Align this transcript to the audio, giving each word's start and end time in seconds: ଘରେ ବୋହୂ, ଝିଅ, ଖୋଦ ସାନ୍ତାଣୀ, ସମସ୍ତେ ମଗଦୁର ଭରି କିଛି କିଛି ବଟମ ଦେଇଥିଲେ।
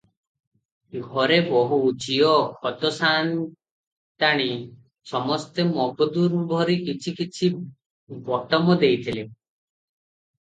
ଘରେ 1.07 1.35
ବୋହୂ, 1.47 1.77
ଝିଅ, 2.05 2.29
ଖୋଦ 2.61 2.89
ସାନ୍ତାଣୀ, 2.95 4.47
ସମସ୍ତେ 5.11 5.65
ମଗଦୁର 5.75 6.41
ଭରି 6.53 6.77
କିଛି 6.87 7.13
କିଛି 7.19 7.51
ବଟମ 8.31 8.79
ଦେଇଥିଲେ। 8.85 9.27